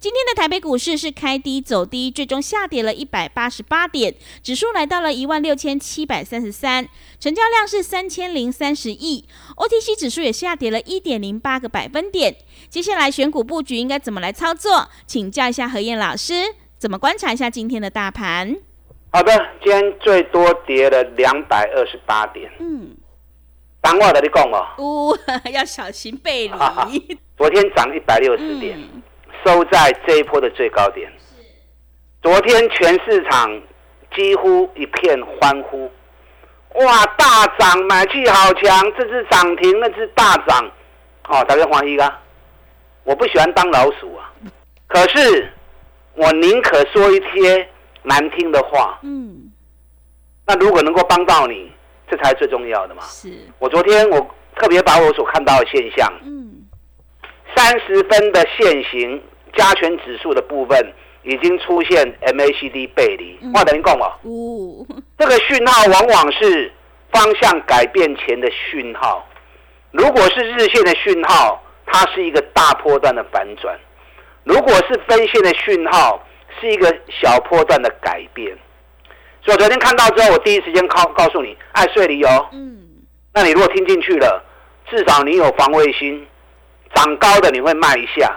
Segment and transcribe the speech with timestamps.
[0.00, 9.26] 今天的台北股市是开低走低，最终下跌了一百八十八点，指数来到了一万六千七百三十三，成交量是三千零三十亿
[9.56, 12.34] ，OTC 指数也下跌了一点零八个百分点。
[12.70, 14.88] 接下来选股布局应该怎么来操作？
[15.06, 18.56] 请教一下何燕老师，怎么观察一下今天的大盘？
[19.12, 22.50] 好的，今天最多跌了两百二十八点。
[22.58, 22.96] 嗯，
[23.82, 25.14] 当我的你讲哦，呜，
[25.52, 27.18] 要小心背离。
[27.36, 28.80] 昨天涨一百六十点。
[29.44, 31.10] 收在这一波的最高点。
[32.22, 33.60] 昨天全市场
[34.14, 35.90] 几乎一片欢呼，
[36.74, 37.06] 哇！
[37.16, 40.70] 大涨，买气好强，这只涨停，那只大涨，
[41.28, 42.20] 哦，大家欢喜啊！
[43.04, 44.30] 我不喜欢当老鼠啊，
[44.86, 45.50] 可是
[46.14, 47.66] 我宁可说一些
[48.02, 48.98] 难听的话。
[49.02, 49.50] 嗯。
[50.46, 51.72] 那如果能够帮到你，
[52.10, 53.02] 这才是最重要的嘛。
[53.04, 53.32] 是。
[53.58, 56.12] 我昨天我特别把我所看到的现象。
[56.22, 56.66] 嗯。
[57.56, 59.22] 三十分的现形。
[59.56, 64.86] 加权指数的部分已经出现 MACD 背离，话等于讲哦，
[65.18, 66.72] 这个讯号往往是
[67.12, 69.26] 方向改变前的讯号。
[69.90, 73.74] 如果是日线的讯号，它是一个大波段的反转；
[74.44, 76.24] 如果是分线的讯号，
[76.60, 78.56] 是一个小波段的改变。
[79.42, 82.28] 所以我昨天看到之后，我第一时间告告诉你，爱睡理由。
[82.52, 82.78] 嗯，
[83.34, 84.44] 那你如果听进去了，
[84.88, 86.24] 至少你有防卫心，
[86.94, 88.32] 涨高的你会卖一下。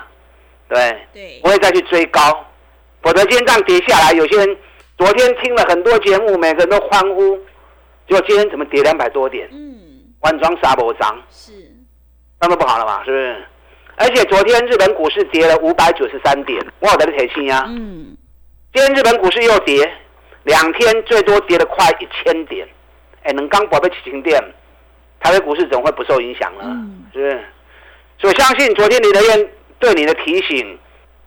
[0.74, 2.46] 对，不会再去追高，
[3.02, 4.58] 否则今天这样跌下来，有些人
[4.98, 7.38] 昨天听了很多节目，每个人都欢呼，
[8.08, 9.48] 结果今天怎么跌两百多点？
[9.52, 9.78] 嗯，
[10.22, 11.52] 完装杀波涨，是，
[12.40, 13.04] 那么不好了嘛？
[13.04, 13.46] 是不是？
[13.96, 17.66] 而且昨天日本股市跌了五百九十三点，我有在提醒呀。
[17.68, 18.18] 嗯，
[18.74, 19.88] 今天日本股市又跌，
[20.44, 22.68] 两天最多跌了快一千点，
[23.24, 24.42] 哎，能刚宝贝起停电，
[25.20, 26.64] 台北股市怎么会不受影响呢？
[27.14, 27.44] 是不是？
[28.20, 29.50] 所以相信昨天李德燕。
[29.84, 30.80] 对你的提醒，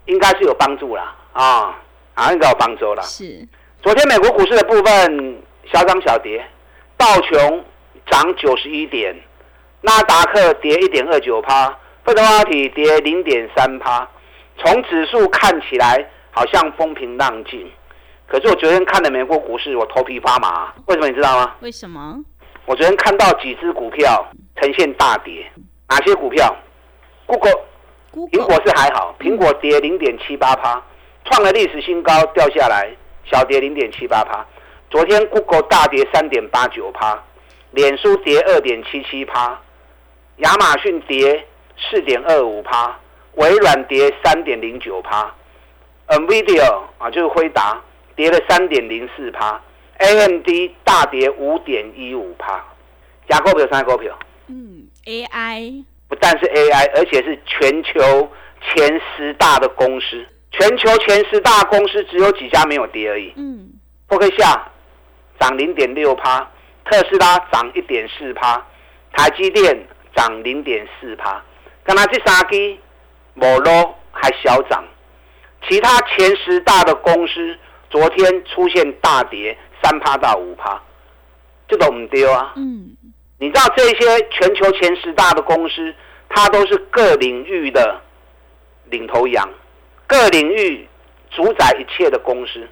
[0.07, 1.79] 应该是有帮助啦啊，
[2.15, 3.03] 啊，应该有帮助了。
[3.03, 3.47] 是，
[3.83, 6.43] 昨天美国股市的部分小涨小跌，
[6.97, 7.63] 道琼
[8.11, 9.15] 涨九十一点，
[9.83, 11.69] 纳达克跌一点二九趴，
[12.03, 14.09] 费德拉体跌零点三趴。
[14.57, 17.71] 从指数看起来好像风平浪静，
[18.27, 20.73] 可是我昨天看了美国股市，我头皮发麻。
[20.87, 21.55] 为什么你知道吗？
[21.61, 22.25] 为什么？
[22.65, 24.27] 我昨天看到几只股票
[24.63, 25.45] 呈现大跌，
[25.91, 26.57] 哪些股票
[27.27, 27.61] ？Google。
[28.31, 30.83] 苹果是还好，苹果跌零点七八趴，
[31.25, 32.91] 创了历史新高，掉下来
[33.25, 34.45] 小跌零点七八趴。
[34.89, 37.23] 昨天 Google 大跌三点八九趴，
[37.73, 39.61] 脸书跌二点七七趴，
[40.37, 41.47] 亚马逊跌
[41.77, 42.99] 四点二五趴，
[43.35, 45.35] 微软跌三点零九趴
[46.09, 47.83] ，NVIDIA 啊就是辉达
[48.15, 49.61] 跌了三点零四趴
[49.99, 50.49] ，AMD
[50.85, 52.65] 大跌五点一五趴。
[53.29, 54.17] 加股票三股票，
[54.47, 55.85] 嗯，AI。
[56.09, 58.31] 不但是 AI，而且是全球
[58.63, 60.25] 前十大的公司。
[60.53, 63.33] 全球前十大公司只有几家没有跌而已。
[63.37, 63.69] 嗯，
[64.07, 64.71] 波克夏
[65.39, 66.41] 涨零点六趴，
[66.85, 68.65] 特斯拉涨一点四趴，
[69.13, 69.77] 台积电
[70.15, 71.43] 涨零点四趴。
[71.85, 72.81] 刚才这三基，
[73.35, 74.85] 某罗还小涨，
[75.69, 77.59] 其他前十大的公司
[77.91, 80.81] 昨天出现大跌，三趴到五趴，
[81.69, 82.55] 这都唔丢啊。
[82.57, 82.97] 嗯。
[83.39, 85.95] 你知道这些全球前十大的公司，
[86.29, 88.01] 它都是各领域的
[88.87, 89.49] 领头羊，
[90.07, 90.89] 各领域
[91.31, 92.67] 主宰一切的公司，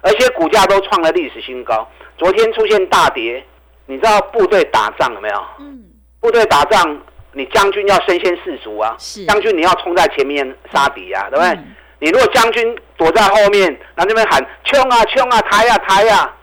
[0.00, 1.88] 而且股价都创了历史新高。
[2.18, 3.44] 昨天出现大跌，
[3.86, 5.44] 你知道部队打仗有没有？
[5.60, 5.84] 嗯。
[6.20, 7.00] 部队打仗，
[7.32, 8.94] 你将军要身先士卒啊！
[8.98, 9.24] 是。
[9.26, 11.58] 将军你要冲在前面杀敌啊，对不对？
[12.00, 16.34] 你如果将军躲在后面，那那边喊冲啊冲啊抬呀抬呀，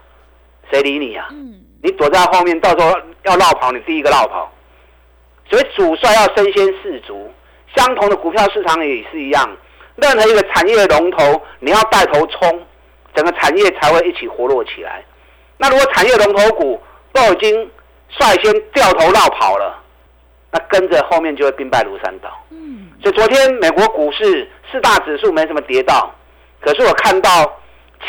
[0.70, 1.28] 谁理你啊？
[1.32, 1.54] 嗯。
[1.80, 2.92] 你躲在后面，到时候
[3.28, 4.50] 要绕跑，你第一个绕跑。
[5.48, 7.32] 所以主帅要身先士卒。
[7.76, 9.56] 相同的股票市场也是一样，
[9.96, 12.66] 任何一个产业龙头，你要带头冲，
[13.14, 15.04] 整个产业才会一起活络起来。
[15.58, 16.80] 那如果产业龙头股
[17.12, 17.70] 都已经
[18.08, 19.78] 率先掉头绕跑了，
[20.50, 22.30] 那跟着后面就会兵败如山倒。
[22.48, 22.88] 嗯。
[23.02, 26.12] 所以昨天美国股市四大指数没什么跌到，
[26.60, 27.30] 可是我看到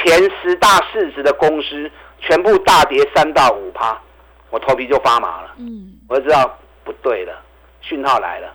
[0.01, 3.99] 前十大市值的公司全部大跌三到五趴，
[4.49, 5.55] 我头皮就发麻了。
[5.57, 7.41] 嗯，我就知道不对了，
[7.81, 8.53] 讯号来了。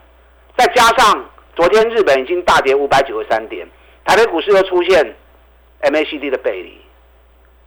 [0.56, 1.24] 再加上
[1.56, 3.66] 昨天日本已经大跌五百九十三点，
[4.04, 5.14] 台北股市又出现
[5.82, 6.80] MACD 的背离，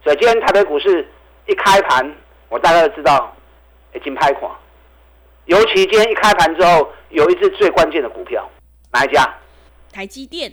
[0.02, 1.06] 所以今天台北股市
[1.46, 2.14] 一开盘，
[2.48, 3.34] 我大概就知道
[3.94, 4.50] 已经拍垮。
[5.46, 8.48] 尤其今天一开盘之后，有一只最关键的股票，
[8.92, 9.26] 哪一家？
[9.92, 10.52] 台积电。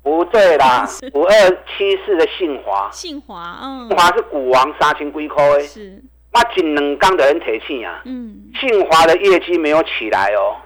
[0.00, 2.88] 不对啦，五二七四的信华。
[2.92, 3.88] 信华，嗯。
[3.88, 5.62] 信华是股王，杀青归科诶。
[5.66, 6.02] 是。
[6.38, 8.00] 那仅能刚的人提气啊。
[8.04, 8.44] 嗯。
[8.60, 10.56] 信华的业绩没有起来哦。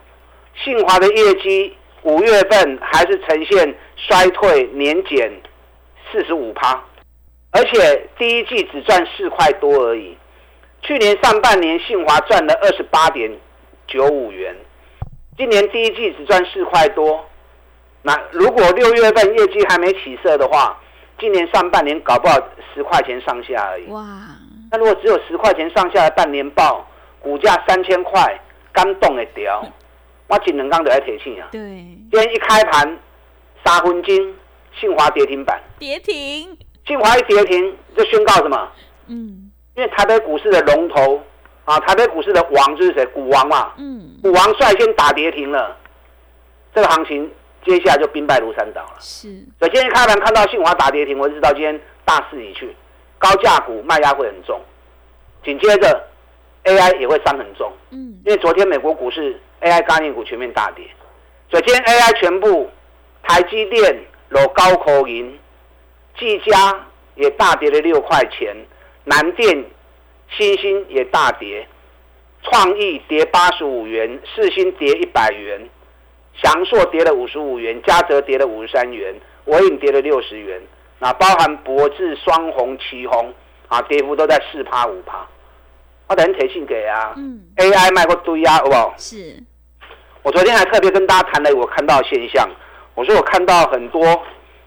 [0.62, 5.32] 信华的业绩五月份还是呈现衰退，年减
[6.10, 6.78] 四十五趴，
[7.52, 10.14] 而且第一季只赚四块多而已。
[10.82, 13.30] 去年上半年信华赚了二十八点
[13.86, 14.54] 九五元，
[15.38, 17.24] 今年第一季只赚四块多。
[18.02, 20.78] 那如果六月份业绩还没起色的话，
[21.18, 22.36] 今年上半年搞不好
[22.74, 23.86] 十块钱上下而已。
[23.86, 24.02] 哇！
[24.72, 26.84] 那如果只有十块钱上下的半年报，
[27.20, 28.40] 股价三千块，
[28.72, 29.62] 刚动的掉，
[30.28, 31.48] 我只能刚得来提醒啊。
[31.52, 31.60] 对。
[31.60, 32.98] 今天一开盘，
[33.62, 34.34] 三分金，
[34.74, 35.60] 信华跌停板。
[35.78, 36.56] 跌停。
[36.86, 38.72] 信华一跌停，就宣告什么？
[39.08, 39.50] 嗯。
[39.74, 41.22] 因为台北股市的龙头
[41.66, 43.04] 啊，台北股市的王就是谁？
[43.06, 43.72] 股王嘛。
[43.76, 44.16] 嗯。
[44.22, 45.76] 股王率先打跌停了，
[46.74, 47.30] 这个行情。
[47.64, 48.96] 接下来就兵败如山倒了。
[48.98, 52.74] 是，所以今天开盘看到信华打跌停，我就知道今天大势已去，
[53.22, 54.60] 高价股卖压会很重。
[55.44, 56.08] 紧接着
[56.64, 57.72] ，AI 也会伤很重。
[57.90, 60.84] 嗯，因为昨天美国股市 AI 概念股全面大跌，
[61.48, 62.68] 所以今天 AI 全部，
[63.22, 63.96] 台积电
[64.28, 65.38] 落高口银，
[66.18, 66.84] 技嘉
[67.14, 68.56] 也大跌了六块钱，
[69.04, 69.64] 南电、
[70.36, 71.66] 新兴也大跌，
[72.42, 75.68] 创意跌八十五元，四星跌一百元。
[76.42, 79.14] 翔硕跌了五十五元，嘉泽跌了五十三元，
[79.44, 80.60] 伟影跌了六十元。
[81.02, 83.34] 那包含博智、双红、旗红
[83.66, 85.26] 啊，跌幅都在四趴五趴。
[86.06, 87.12] 我等提信给啊。
[87.16, 87.42] 嗯。
[87.56, 88.94] AI 卖过堆啊，好不好？
[88.96, 89.42] 是。
[90.22, 92.48] 我昨天还特别跟大家谈了我看到现象，
[92.94, 94.00] 我说我看到很多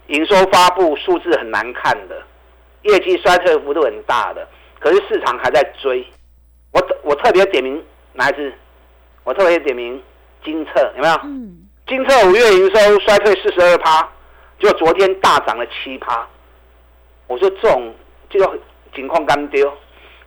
[0.08, 2.22] 营收发布数字很难看的，
[2.82, 4.46] 业绩衰退幅度很大的，
[4.82, 6.06] 可是市场还在追。
[6.74, 8.54] 我我特别点名哪一支？
[9.24, 10.04] 我特别点名。
[10.44, 11.16] 金策有没有？
[11.24, 14.08] 嗯，金策五月营收衰退四十二趴，
[14.60, 16.28] 就昨天大涨了七趴。
[17.28, 17.94] 我说这种
[18.30, 18.60] 这个
[18.94, 19.72] 情况干丢。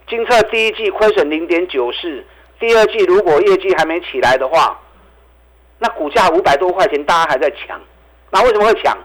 [0.09, 2.25] 金策第一季亏损零点九四，
[2.59, 4.81] 第二季如果业绩还没起来的话，
[5.79, 7.81] 那股价五百多块钱，大家还在抢。
[8.31, 8.97] 那为什么会抢？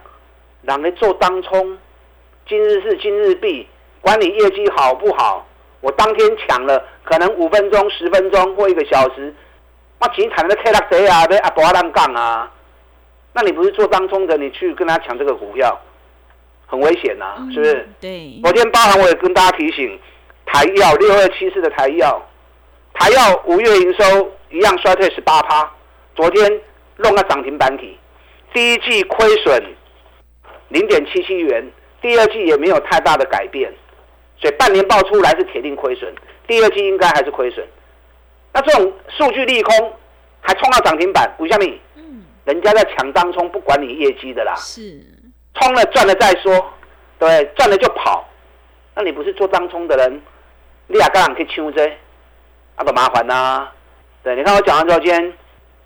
[0.62, 1.78] 两个做当冲，
[2.48, 3.68] 今日是今日毕，
[4.00, 5.46] 管你业绩好不好，
[5.82, 9.36] 我当天抢了，可能五分钟、十分钟或一个小时。
[10.00, 11.28] 那钱谈的 K 拉谁啊？
[11.28, 12.50] 被阿伯浪杠啊？
[13.34, 15.80] 那你不是做当中的，你去跟他抢这个股票，
[16.68, 17.90] 很危险呐，是不是？
[18.00, 18.40] 对。
[18.44, 20.00] 昨天包含我也跟大家提醒，
[20.46, 22.22] 台药六二七四的台药，
[22.94, 25.72] 台药五月营收一样衰退十八趴，
[26.16, 26.62] 昨天
[26.98, 27.98] 弄个涨停板体，
[28.54, 29.64] 第一季亏损
[30.70, 31.68] 零点七七元，
[32.02, 33.72] 第二季也没有太大的改变，
[34.38, 36.14] 所以半年报出来是铁定亏损，
[36.48, 37.66] 第二季应该还是亏损。
[38.54, 39.94] 那这种数据利空，
[40.42, 41.93] 还冲到涨停板，股下面，嗯，
[42.46, 45.00] 人家在抢当冲，不管你业绩的啦，是，
[45.54, 46.74] 冲了赚了再说，
[47.18, 48.28] 对，赚了就跑，
[48.96, 50.22] 那你不是做当冲的人，
[50.88, 51.92] 你也干可以抢这，
[52.78, 53.68] 那个麻烦呐，
[54.24, 55.34] 对，你看我讲完之后，今天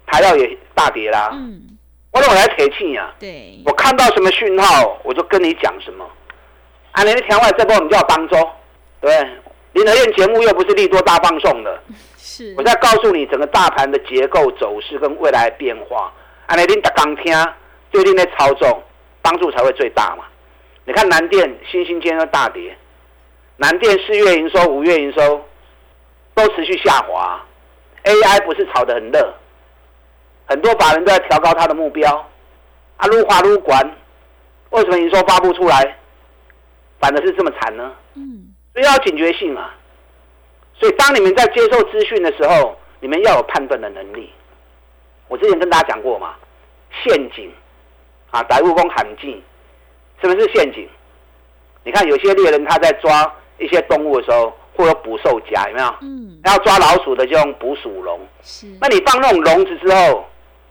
[0.05, 1.77] 台料也大跌啦，嗯，
[2.11, 6.09] 我认为来铁气呀，对，我看到什么讯号，我就跟你讲什么，
[6.91, 8.51] 啊，你的天外这波你叫当中，
[8.99, 9.11] 对，
[9.73, 11.79] 林德燕节目又不是利多大放送的。
[12.17, 12.53] 是。
[12.57, 16.11] 我在告诉你整个大盘的结构走势跟未来变化，
[16.47, 17.25] 安尼恁大刚听，
[17.91, 18.83] 对恁的操作
[19.21, 20.25] 帮助才会最大嘛。
[20.85, 22.75] 你看南电、新兴间的大跌，
[23.57, 25.45] 南电四月营收、五月营收
[26.33, 27.45] 都持续下滑
[28.03, 29.33] ，AI 不是炒得很热，
[30.45, 32.25] 很多法人都在调高它的目标，
[32.95, 33.85] 啊，撸滑撸管，
[34.69, 35.97] 为什么营收发布出来
[36.99, 37.91] 反而是这么惨呢？
[38.15, 39.73] 嗯，所以要警觉性啊。
[40.79, 44.31] 所以，当你们在接受资讯的时候，你们要有判断的能力。
[45.27, 46.35] 我之前跟大家讲过嘛，
[47.03, 47.51] 陷阱
[48.31, 49.41] 啊，歹物工喊进。
[50.21, 50.87] 什么是陷阱？
[51.83, 55.95] 你看，有些猎人他在抓一些动物的时候，会有捕兽夹，有没有？
[56.01, 56.39] 嗯。
[56.45, 58.19] 要抓老鼠的就用捕鼠笼。
[58.41, 58.67] 是。
[58.81, 60.25] 那你放那种笼子之后，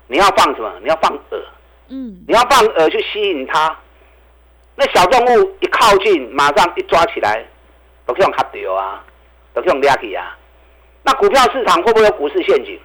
[0.06, 0.72] 你要放什么？
[0.82, 1.40] 你要放饵。
[1.88, 2.24] 嗯。
[2.26, 3.76] 你要放饵去吸引它。
[4.74, 7.44] 那小动物一靠近，马上一抓起来，
[8.04, 9.04] 都用卡丢啊。
[9.54, 10.36] 都这种 lucky 啊？
[11.02, 12.78] 那股票市场会不会有股市陷阱？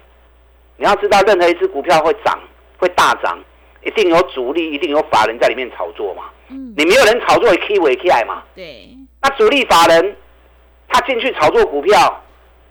[0.76, 2.38] 你要知道，任何一只股票会涨、
[2.78, 3.38] 会大涨，
[3.82, 6.24] 一定有主力，一定有法人在里面炒作嘛。
[6.48, 8.42] 嗯，你没有人炒作，key 为 key 嘛。
[8.54, 8.88] 对，
[9.20, 10.16] 那主力法人
[10.88, 12.22] 他进去炒作股票，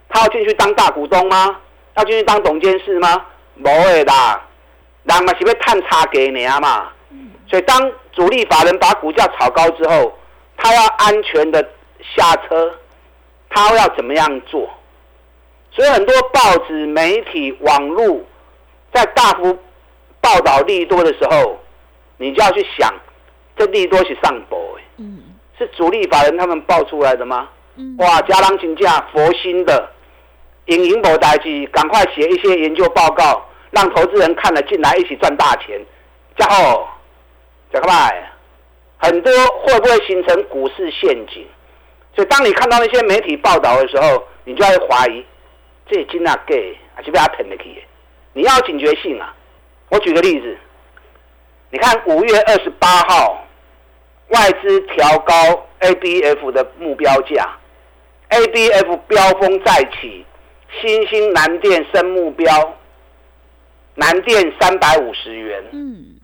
[0.08, 1.56] 他要进去当大股东吗？
[1.94, 3.26] 要进去当董监事吗？
[3.62, 4.12] 不会的，
[5.04, 6.88] 人嘛是要探查给你啊嘛。
[7.48, 10.16] 所以当主力法人把股价炒高之后，
[10.56, 11.62] 他要安全的
[12.16, 12.74] 下车，
[13.50, 14.70] 他要怎么样做？
[15.74, 18.20] 所以很多报纸、媒体、网络
[18.92, 19.58] 在大幅
[20.20, 21.58] 报道利多的时候，
[22.18, 22.92] 你就要去想，
[23.56, 25.18] 这利多是上博哎，嗯
[25.58, 27.48] 是主力法人他们报出来的吗？
[27.76, 29.90] 嗯，哇，家郎请假佛心的，
[30.66, 35.80] 引引博代记，赶快写一些研究报告，让投资人看了进来一起赚大钱。
[36.36, 36.86] 加后，
[37.72, 38.30] 加克拜，
[38.98, 39.32] 很多
[39.64, 41.46] 会不会形成股市陷阱？
[42.14, 45.24] 所以当你看到那些媒体报道的时候，你就要怀疑，
[45.86, 47.82] 这金啊给还是被他腾得起？
[48.32, 49.34] 你要警觉性啊！
[49.90, 50.56] 我举个例子，
[51.70, 53.46] 你看五月二十八号，
[54.28, 57.58] 外资调高 ABF 的目标价
[58.30, 60.24] ，ABF 飙风再起，
[60.80, 62.78] 新兴南电升目标，
[63.96, 65.62] 南电三百五十元。
[65.72, 66.18] 嗯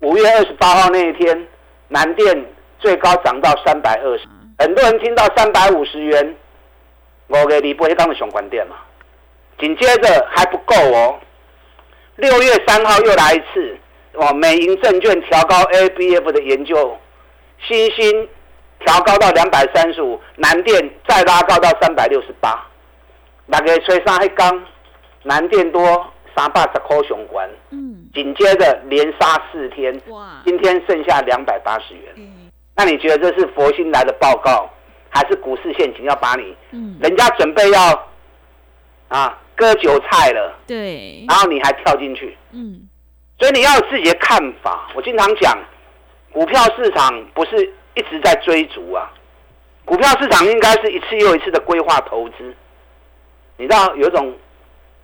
[0.00, 1.46] 五月二十八号那一天，
[1.88, 2.46] 南电
[2.78, 4.26] 最高涨到三百二十，
[4.58, 6.36] 很多人听到三百五十元，
[7.28, 8.76] 我给你不会当的熊关店嘛。
[9.58, 11.18] 紧接着还不够哦，
[12.16, 13.78] 六月三号又来一次，
[14.14, 16.98] 哦，美银证券调高 ABF 的研究，
[17.66, 18.28] 新兴
[18.80, 22.66] 调高到两百三十五，南电再拉高到三百六十八，
[23.46, 24.64] 那个吹上一缸，
[25.22, 26.04] 南电多
[26.36, 27.48] 三百十块熊关。
[27.70, 32.12] 嗯，紧接着连杀四天，哇，今天剩下两百八十元。
[32.16, 34.68] 嗯那你觉得这是佛心来的报告，
[35.14, 36.54] 还是股市陷阱要把你？
[36.72, 38.08] 嗯，人家准备要
[39.08, 42.86] 啊割韭菜了，对，然后你还跳进去，嗯
[43.38, 44.90] 所以你要有自己的看法。
[44.94, 45.56] 我经常讲，
[46.32, 49.10] 股票市场不是一直在追逐啊，
[49.84, 52.54] 股票市场应该是一次又一次的规划投资。
[53.56, 54.34] 你知道有一种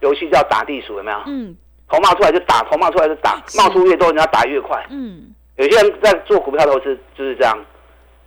[0.01, 1.23] 游戏叫打地鼠，有没有？
[1.27, 1.57] 嗯
[1.89, 4.87] 头冒出来就打，头冒出来就打，冒出越多，人家打越快。
[4.91, 7.59] 嗯，有些人在做股票投资就是这样，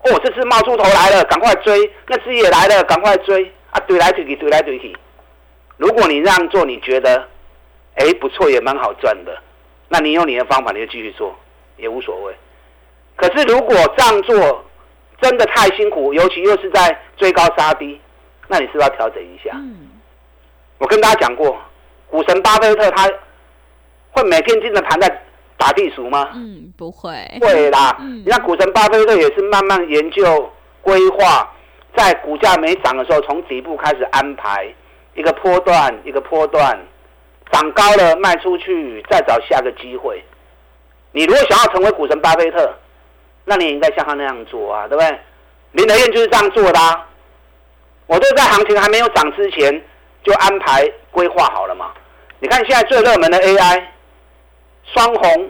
[0.04, 4.96] 哦，这只冒出头来了，赶快追；那只也来了，赶快追啊，怼来怼去，怼来怼去。
[5.78, 7.28] 如果你这样做，你觉得，
[7.96, 9.38] 哎，不错，也蛮好赚的，
[9.90, 11.36] 那你用你的方法，你就继续做，
[11.78, 12.34] 也无所谓。
[13.16, 14.66] 可是如果这样做
[15.22, 18.00] 真的太辛苦，尤其又是在追高杀低，
[18.48, 19.52] 那你是不是要调整一下？
[19.56, 19.90] 嗯
[20.80, 21.58] 我跟大家讲过，
[22.10, 23.10] 股神巴菲特他
[24.12, 25.24] 会每天盯着盘在
[25.64, 26.28] 打地鼠吗？
[26.34, 30.52] 嗯，不会，会啦，嗯你看股神巴菲特也是慢慢研究
[30.82, 31.50] 规划，
[31.96, 34.68] 在股价没涨的时候，从底部开始安排
[35.16, 36.78] 一个波段一个波段，
[37.50, 40.22] 涨高了卖出去，再找下个机会。
[41.14, 42.70] 你如果想要成为股神巴菲特，
[43.46, 45.18] 那你也应该像他那样做啊，对不对？
[45.72, 47.08] 林德燕就是这样做的、啊。
[48.08, 49.82] 我都在行情还没有涨之前
[50.24, 51.92] 就安排规划好了嘛。
[52.40, 53.82] 你看现在最热门的 AI，
[54.86, 55.50] 双红。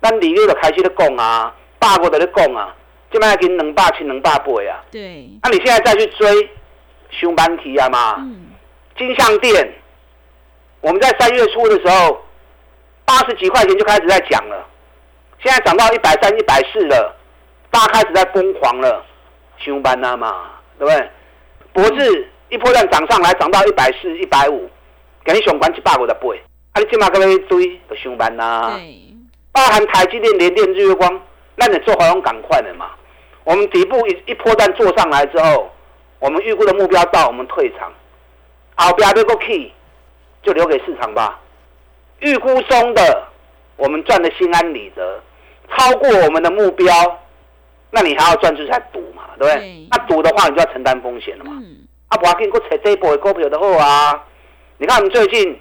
[0.00, 2.74] 咱二月就开始咧讲啊，百个在咧讲啊，
[3.10, 4.84] 即摆已经两百七、两百八啊。
[4.90, 6.50] 对，那、你现在再去追，
[7.10, 8.48] 熊班提啊嘛，嗯
[8.98, 9.72] 金项店，
[10.82, 12.22] 我们在三月初的时候，
[13.06, 14.66] 八十几块钱就开始在讲了，
[15.42, 17.16] 现在涨到一百三、一百四了，
[17.70, 19.02] 大家开始在疯狂了，
[19.58, 21.10] 熊班啊嘛，对不对？
[21.72, 24.68] 博智一波段涨上来，涨到一百四、一百五，
[25.24, 26.20] 给你上管一百五十八，
[26.74, 28.74] 啊，你即马搁要追，就上班啦。
[28.76, 28.98] 对，
[29.52, 31.20] 包含台积电、联电、日月光，
[31.54, 32.90] 那你做好用赶快的嘛。
[33.44, 35.70] 我们底部一一波段做上来之后，
[36.18, 37.92] 我们预估的目标到，我们退场。
[38.76, 39.72] 后边那个 key
[40.42, 41.40] 就留给市场吧。
[42.18, 43.28] 预估中的
[43.76, 45.22] 我们赚的心安理得，
[45.76, 46.92] 超过我们的目标，
[47.90, 49.86] 那你还要赚就是在赌嘛，对不对？
[49.90, 51.52] 那赌的话，你就要承担风险了嘛。
[51.54, 54.24] 嗯啊，不要紧，我扯这一波的股票就好啊。
[54.78, 55.56] 你看我们最近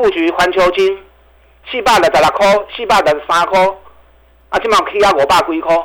[0.00, 0.98] 布局环球金，
[1.70, 3.60] 四百六十六块，四百六十三块，
[4.48, 5.76] 啊，即马起啊五百几块，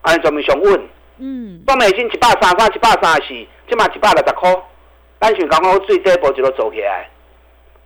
[0.00, 0.88] 安尼全面上稳。
[1.18, 4.56] 嗯，半美金一百三三、一百三四，即马一百六十块，
[5.20, 7.10] 咱想讲讲最这一波就都走起来。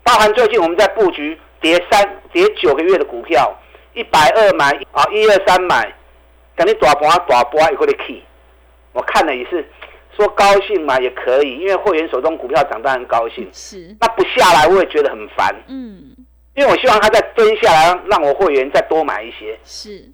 [0.05, 3.53] 包含最近我们在布局跌三、跌九个月的股票，
[3.95, 5.93] 一百二买啊，一二三买，
[6.55, 8.23] 等你大盘大盘一个的起，
[8.93, 9.69] 我看了也是
[10.17, 13.49] 说高兴嘛，也可以，因为会员手中股票涨，当然高兴。
[13.53, 16.15] 是，那不下来，我也觉得很烦，嗯
[16.55, 19.59] 因为我希望他再蹲下来，让我会员再多买一些。
[19.65, 20.05] 是，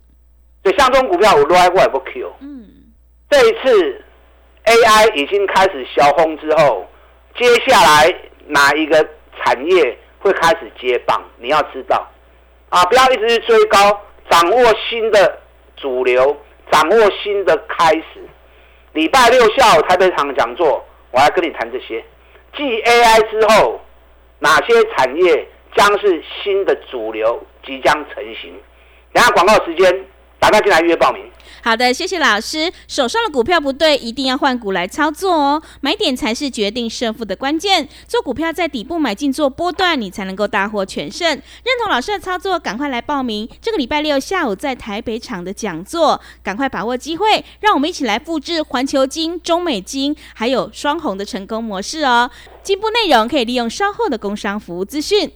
[0.63, 2.33] 所以像这种股票，我来我也不 Q。
[2.41, 2.65] 嗯
[3.29, 4.05] 这一次
[4.65, 6.87] AI 已经开始小轰之后，
[7.37, 8.15] 接下来
[8.47, 9.05] 哪一个
[9.37, 11.21] 产业会开始接棒？
[11.39, 12.09] 你要知道，
[12.69, 14.01] 啊，不要一直去追高，
[14.31, 15.41] 掌握新的
[15.77, 16.37] 主流，
[16.71, 18.25] 掌握新的开始。
[18.99, 22.05] 礼拜六下午台北场讲座，我来跟你谈这些。
[22.57, 23.81] 继 AI 之后，
[24.41, 28.53] 哪些产业将是新的主流，即将成型？
[29.13, 30.05] 等下广告时间。
[30.41, 31.23] 打电进来预约报名。
[31.63, 32.73] 好的，谢谢老师。
[32.87, 35.63] 手上的股票不对，一定要换股来操作哦。
[35.81, 37.89] 买点才是决定胜负的关键。
[38.07, 41.29] 做股票在底部买进做波段，你才能够大获全胜。
[41.29, 43.49] 认同老师的操作，赶快来报名。
[43.61, 52.31] 这个礼拜六下午在台北场的讲座，赶快把握机会，让我们一起来复制环球金、中美金还有双红的成功模式哦。
[52.63, 55.31] 进步内容可以利用稍后的工商服务资讯。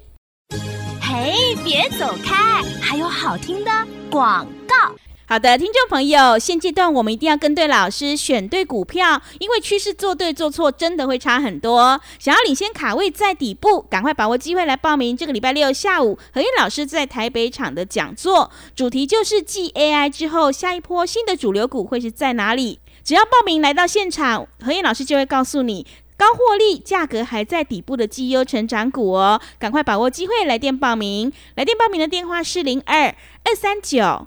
[1.01, 3.71] 嘿，别走开，还有好听的
[4.11, 4.95] 广告。
[5.33, 11.99] 好的，听众朋友，现阶段我们一定要跟对老师，选对股票，因为趋势做对做错真的会差很多。
[12.19, 15.17] 想要领先卡位在底部，赶快把握机会来报名。
[15.17, 22.81] 这个礼拜六下午，何燕老师在台北场的讲座，主题就是继 AI 之后，下一波新的主流股会是在哪里？
[23.03, 25.87] 只要报名来到现场，何燕老师就会告诉你
[26.19, 29.41] 高获利、价格还在底部的绩优成长股哦。
[29.59, 33.07] 赶快把握机会来电报名，来电报名的电话是零二
[33.45, 34.27] 二三九。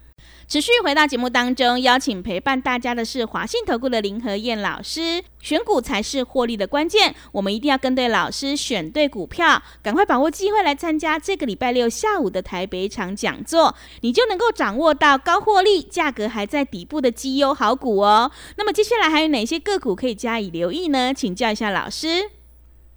[0.51, 5.23] 持续回到节目当中，邀请陪伴大家的是华信投顾的林和燕老师。
[5.39, 18.29] 选股才是获利的关键，我们一定要跟对老师，选对股票，赶快把握机会来参加这个礼拜六下午的台北场讲座，你就能够掌握到高获利、价格还在底部的绩优好股哦。
[18.57, 21.13] 那么接下来还有哪些个股可以加以留意呢？
[21.13, 22.29] 请教一下老师。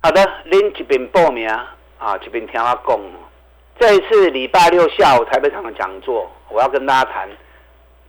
[0.02, 3.00] 好的，您这边报名啊，这边听我讲，
[3.78, 7.28] 这一次礼拜六下午台北场的讲座，我要跟大家谈。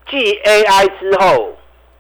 [0.10, 1.54] 继 AI 之后，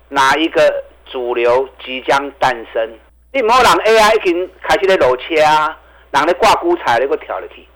[0.09, 2.99] 哪一个主流即将诞生？
[3.31, 5.77] 你唔好让 AI 已经开始咧落车啊，
[6.11, 7.67] 人咧挂股彩咧个跳入去，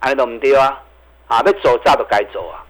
[0.00, 0.80] 安尼都唔对啊！
[1.26, 2.64] 啊，要走早都该走啊！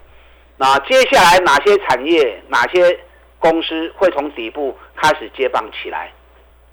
[0.57, 2.99] 那接下来哪些产业、哪些
[3.39, 6.11] 公司会从底部开始接棒起来？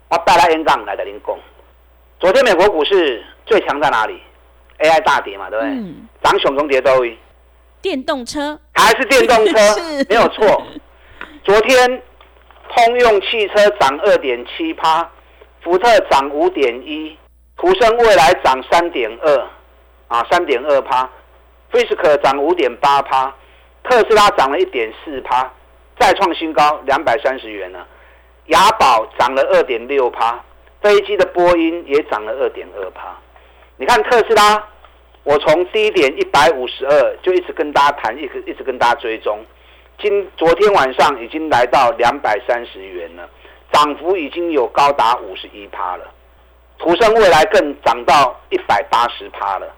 [0.09, 1.37] 我带来 N 杠来的您讲。
[2.19, 4.19] 昨天美国股市最强在哪里
[4.79, 5.73] ？AI 大跌嘛，对不对？
[6.23, 7.17] 涨熊熊跌都位。
[7.81, 9.57] 电动车还是电动车，
[10.09, 10.61] 没有错。
[11.43, 12.03] 昨天
[12.69, 15.09] 通用汽车涨二点七趴，
[15.63, 17.17] 福特涨五点一，
[17.57, 19.47] 途生未来涨三点二，
[20.09, 21.09] 啊，三点二趴。
[21.71, 23.33] 菲斯克涨五点八趴，
[23.83, 25.51] 特斯拉涨了一点四趴，
[25.99, 27.87] 再创新高两百三十元了。
[28.47, 30.43] 雅宝涨了二点六趴，
[30.81, 33.17] 飞机的波音也涨了二点二趴。
[33.77, 34.63] 你看特斯拉。
[35.25, 39.43] 我从低点一百五十二就一直跟大家谈，一直一直跟大家追踪。
[39.99, 43.27] 今昨天晚上已经来到两百三十元了，
[43.71, 46.05] 涨幅已经有高达五十一趴了。
[46.77, 49.75] 途胜未来更涨到一百八十趴了。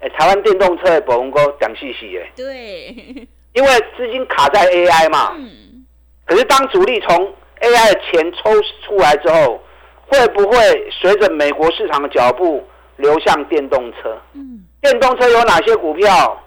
[0.00, 2.30] 哎，台湾电动车的保温哥讲细细耶。
[2.36, 3.26] 对。
[3.54, 5.34] 因为资金卡在 AI 嘛。
[5.38, 5.86] 嗯。
[6.26, 8.50] 可是当主力从 AI 的钱抽
[8.84, 9.62] 出来之后，
[10.08, 12.62] 会不会随着美国市场的脚步
[12.96, 14.20] 流向电动车？
[14.34, 14.55] 嗯。
[14.86, 16.40] 电动车有哪些股票？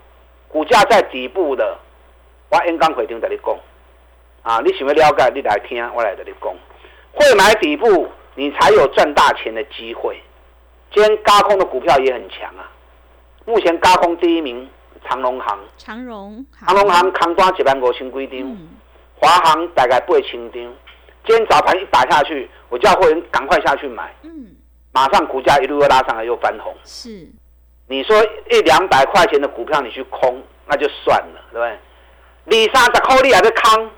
[0.47, 1.77] 股价在底部的，
[2.49, 3.53] 我应刚回听在你讲。
[4.43, 6.49] 啊，你想要了解，你来听，我来跟你讲。
[7.11, 10.17] 会买底部，你才有赚大钱的机会。
[10.93, 12.71] 今天高空的股票也很强啊。
[13.43, 14.69] 目前高空第一名
[15.03, 15.59] 长隆行。
[15.77, 16.45] 长荣。
[16.65, 18.57] 长隆行扛抓一万五千几张，
[19.19, 20.61] 华航大概八千张。
[21.25, 24.15] 今天早盘一打下去，我叫会员赶快下去买。
[24.21, 24.55] 嗯。
[24.93, 26.73] 马上股价一路又拉上来，又翻红。
[26.85, 27.27] 是。
[27.91, 31.65] 你说一两百块钱的股票你去空，那就算了，对不
[32.45, 32.67] 对？
[32.67, 33.89] 二三十块你还在空，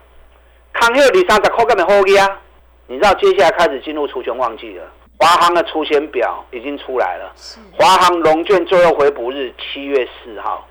[0.74, 2.40] 空后二三十块根本好啊！
[2.88, 4.84] 你知道接下来开始进入除权旺季了，
[5.18, 7.34] 华航的出险表已经出来了。
[7.78, 10.66] 华航龙券最后回补日七月四号，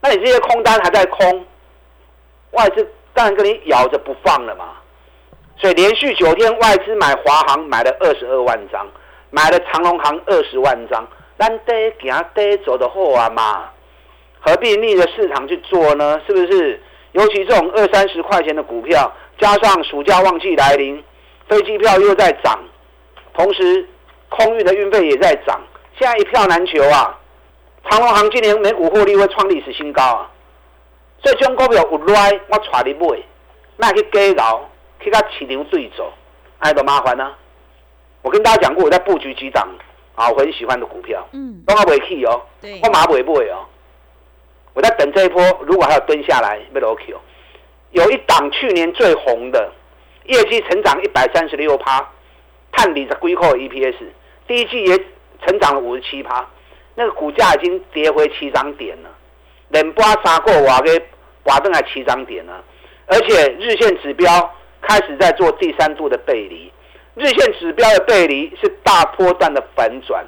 [0.00, 1.44] 那你这些空单还在空，
[2.52, 4.68] 外资当然跟你咬着不放了嘛。
[5.58, 8.86] 所以连续九天外资买华航买了二十二万张，
[9.30, 11.04] 买了长隆行二十万张。
[11.42, 13.68] 单跌行跌走的货啊嘛，
[14.38, 16.20] 何必逆着市场去做呢？
[16.24, 16.80] 是不是？
[17.10, 21.02] 尤其这种二三十块钱的股票，加上暑假旺季来临，
[21.48, 22.56] 飞机票又在涨，
[23.34, 23.84] 同时
[24.28, 25.60] 空运的运费也在涨，
[25.98, 27.18] 现在一票难求啊！
[27.90, 30.30] 长隆行今年每股获利会创历史新高啊！
[31.24, 33.20] 所以种股票有来我带你买，
[33.78, 36.12] 那去低搞，去甲市场对走，
[36.60, 37.36] 哎，多麻烦啊！
[38.22, 39.68] 我跟大家讲过，我在布局几档。
[40.14, 43.64] 啊，我很喜欢的股票，嗯，都还未去哦，对，我马不会不会哦，
[44.74, 47.20] 我在等这一波，如果还要蹲下来，没 OK 哦。
[47.90, 49.72] 有一档去年最红的，
[50.26, 52.08] 业绩成长一百三十六趴，
[52.72, 53.96] 探底的归扣 EPS，
[54.46, 54.96] 第一季也
[55.44, 56.46] 成长了五十七趴，
[56.94, 59.10] 那个股价已经跌回七张点了，
[59.68, 60.90] 连波杀过瓦给
[61.44, 62.64] 瓦登还七张点了，
[63.06, 66.72] 而且日线指标开始在做第三度的背离，
[67.14, 70.24] 日线指标的背离是大波段的反转，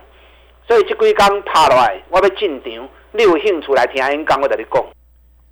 [0.69, 4.85] 所以这几刚爬落来，我要进场，你有兴趣来听因刚我跟你讲。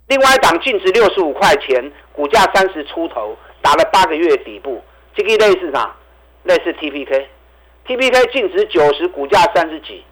[0.09, 4.83] 另外一档净值六十五块钱，股价三十出头，打了八个月底部，
[5.15, 5.97] 这个类似啥？
[6.43, 10.05] 类似 TPK，TPK 净值九十，股价三十几，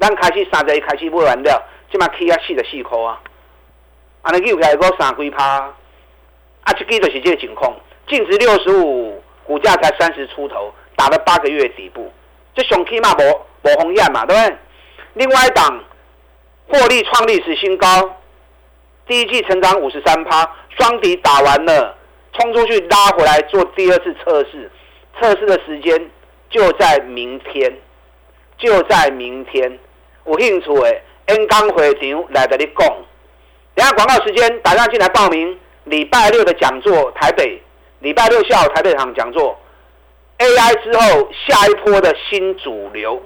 [0.00, 3.20] 咱开始三十一开始买完了，即马起啊四十四块啊，
[4.22, 5.44] 安尼又开个三几趴，
[6.62, 7.76] 啊，这个就是这个情况，
[8.08, 12.12] 净值六十五，股价才三十出头，打了八个月底部，
[12.54, 14.56] 这上起码无无红艳嘛，对不对？
[15.14, 15.84] 另外一档
[16.68, 18.16] 获利创历史新高。
[19.06, 21.94] 第一季成长五十三趴，双底打完了，
[22.32, 24.70] 冲出去拉回来做第二次测试，
[25.20, 26.10] 测试的时间
[26.48, 27.70] 就在明天，
[28.56, 29.78] 就在明天。
[30.24, 32.88] 有兴趣的，N 刚会场来跟你讲。
[33.74, 37.60] 等下广告时间，打电进来报名礼拜六的讲座，台北
[38.04, 39.58] 礼拜六下午台北场讲座
[40.36, 43.18] ，AI 之后下一波的新主流。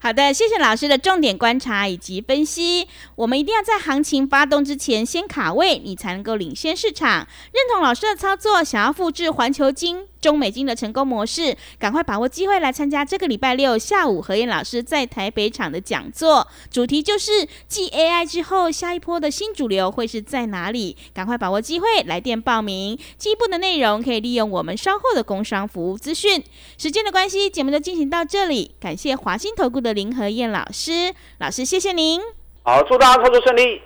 [0.00, 2.88] 好的，谢谢老师的重点观察以及分析。
[3.14, 7.28] 我们一定要在行情发动之前先卡位，你才能够领先市场。
[7.52, 10.08] 认同老师的操作，想要复制环球金。
[10.24, 20.96] 中美金的成功模式，赶快把握机会来参加这个礼拜六下午何燕老师在台北场的讲座，主题就是继 AI 之后，下一波的新主流会是在哪里？
[21.12, 22.98] 赶快把握机会来电报名。
[23.18, 26.42] 进一步的内容可以利用我们稍后的工商服务资讯。
[26.78, 32.18] 时间的关系，节目就进行到这里，感谢华兴投顾的林何燕老师，老师谢谢您。
[32.62, 33.82] 好，祝大家操作顺利。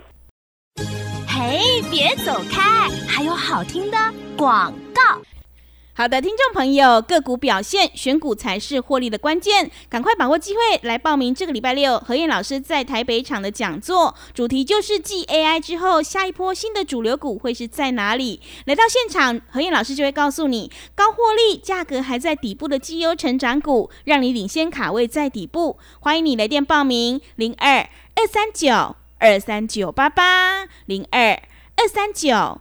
[1.27, 3.98] 嘿，别走开，还有好听的
[4.37, 5.20] 广告。
[5.98, 18.40] 好的，听众朋友，个股表现，选股才是获利的关键，赶快把握机会来报名这个礼拜六何燕老师在台北场的讲座，主题就是继 AI 之后，下一波新的主流股会是在哪里？
[18.66, 25.80] 来到现场，何燕老师就会告诉你，高获利、价格还在底部的绩优成长股，让你领先卡位在底部。
[25.98, 27.78] 欢迎你来电报名，零二
[28.14, 31.42] 二三九二三九八八零二
[31.74, 32.61] 二三九。